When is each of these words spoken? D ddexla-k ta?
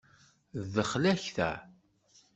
D 0.61 0.63
ddexla-k 0.65 1.19
ta? 1.35 1.51